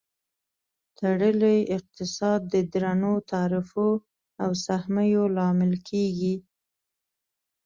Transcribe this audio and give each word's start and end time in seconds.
تړلی 0.97 1.57
اقتصاد 1.77 2.41
د 2.53 2.55
درنو 2.73 3.13
تعرفو 3.31 3.89
او 4.43 4.49
سهمیو 4.65 5.23
لامل 5.35 5.73
کیږي. 5.89 6.35